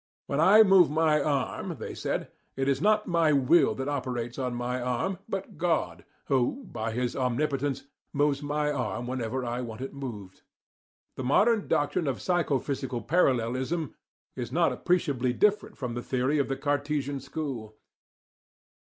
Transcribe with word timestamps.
When 0.25 0.39
I 0.39 0.63
will 0.63 0.63
to 0.63 0.67
move 0.69 0.89
my 0.89 1.21
arm, 1.21 1.75
they 1.77 1.93
said, 1.93 2.31
it 2.55 2.67
is 2.67 2.81
not 2.81 3.05
my 3.05 3.31
will 3.33 3.75
that 3.75 3.87
operates 3.87 4.39
on 4.39 4.55
my 4.55 4.81
arm, 4.81 5.19
but 5.29 5.59
God, 5.59 6.05
who, 6.25 6.63
by 6.71 6.91
His 6.91 7.15
omnipotence, 7.15 7.83
moves 8.11 8.41
my 8.41 8.71
arm 8.71 9.05
whenever 9.05 9.45
I 9.45 9.61
want 9.61 9.79
it 9.79 9.93
moved. 9.93 10.41
The 11.17 11.23
modern 11.23 11.67
doctrine 11.67 12.07
of 12.07 12.19
psychophysical 12.19 13.03
parallelism 13.03 13.93
is 14.35 14.51
not 14.51 14.71
appreciably 14.73 15.33
different 15.33 15.77
from 15.77 15.93
this 15.93 16.07
theory 16.07 16.39
of 16.39 16.47
the 16.47 16.57
Cartesian 16.57 17.19
school. 17.19 17.75